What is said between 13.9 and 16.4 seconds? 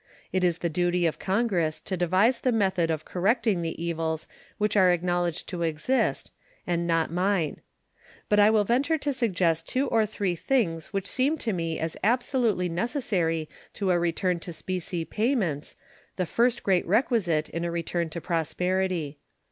a return to specie payments, the